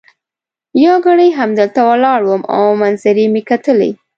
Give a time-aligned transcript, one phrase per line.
[0.83, 3.91] یو ګړی همدلته ولاړ وم او منظرې مي کتلې.